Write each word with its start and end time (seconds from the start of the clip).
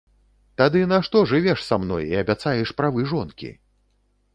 Тады 0.61 0.81
нашто 0.93 1.21
жывеш 1.33 1.59
са 1.69 1.75
мной 1.85 2.09
і 2.17 2.19
абяцаеш 2.25 2.77
правы 2.81 3.11
жонкі? 3.17 3.57